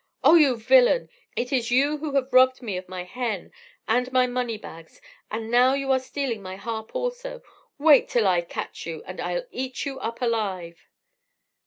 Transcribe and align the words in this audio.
"Oh 0.23 0.33
you 0.33 0.55
villain! 0.57 1.09
it 1.35 1.53
is 1.53 1.69
you 1.69 1.99
who 1.99 2.13
have 2.15 2.33
robbed 2.33 2.63
me 2.63 2.75
of 2.75 2.89
my 2.89 3.03
hen 3.03 3.51
and 3.87 4.11
my 4.11 4.25
money 4.25 4.57
bags, 4.57 4.99
and 5.29 5.51
now 5.51 5.75
you 5.75 5.91
are 5.91 5.99
stealing 5.99 6.41
my 6.41 6.55
harp 6.55 6.95
also. 6.95 7.43
Wait 7.77 8.09
till 8.09 8.25
I 8.25 8.41
catch 8.41 8.87
you, 8.87 9.03
and 9.05 9.21
I'll 9.21 9.45
eat 9.51 9.85
you 9.85 9.99
up 9.99 10.19
alive!" 10.19 10.87